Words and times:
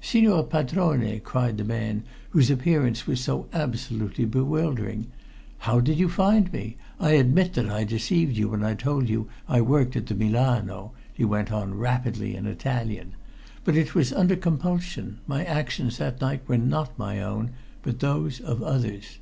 "Signor 0.00 0.42
Padrone!" 0.42 1.20
cried 1.20 1.56
the 1.56 1.62
man 1.62 2.02
whose 2.30 2.50
appearance 2.50 3.06
was 3.06 3.20
so 3.22 3.46
absolutely 3.52 4.24
bewildering. 4.24 5.06
"How 5.58 5.78
did 5.78 6.00
you 6.00 6.08
find 6.08 6.52
me 6.52 6.60
here? 6.60 6.74
I 6.98 7.10
admit 7.12 7.54
that 7.54 7.68
I 7.70 7.84
deceived 7.84 8.36
you 8.36 8.48
when 8.48 8.64
I 8.64 8.74
told 8.74 9.08
you 9.08 9.28
I 9.48 9.60
worked 9.60 9.94
at 9.94 10.06
the 10.06 10.16
Milano," 10.16 10.94
he 11.14 11.24
went 11.24 11.52
on 11.52 11.78
rapidly 11.78 12.34
in 12.34 12.44
Italian. 12.44 13.12
"But 13.64 13.76
it 13.76 13.94
was 13.94 14.12
under 14.12 14.34
compulsion 14.34 15.20
my 15.28 15.44
actions 15.44 15.98
that 15.98 16.20
night 16.20 16.42
were 16.48 16.58
not 16.58 16.98
my 16.98 17.22
own 17.22 17.52
but 17.84 18.00
those 18.00 18.40
of 18.40 18.60
others." 18.64 19.18